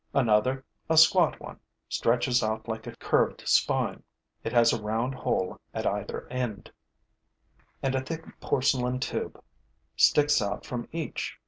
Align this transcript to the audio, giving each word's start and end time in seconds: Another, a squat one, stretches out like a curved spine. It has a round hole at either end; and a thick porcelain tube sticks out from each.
Another, 0.15 0.65
a 0.89 0.97
squat 0.97 1.39
one, 1.39 1.59
stretches 1.87 2.41
out 2.41 2.67
like 2.67 2.87
a 2.87 2.95
curved 2.95 3.47
spine. 3.47 4.01
It 4.43 4.51
has 4.51 4.73
a 4.73 4.81
round 4.81 5.13
hole 5.13 5.59
at 5.75 5.85
either 5.85 6.27
end; 6.29 6.71
and 7.83 7.93
a 7.93 8.01
thick 8.01 8.23
porcelain 8.39 8.99
tube 8.99 9.39
sticks 9.95 10.41
out 10.41 10.65
from 10.65 10.87
each. 10.91 11.37